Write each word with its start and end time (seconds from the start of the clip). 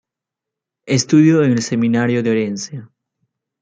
Estudió 0.87 1.43
en 1.43 1.51
el 1.51 1.61
seminario 1.61 2.23
de 2.23 2.31
Orense. 2.31 2.83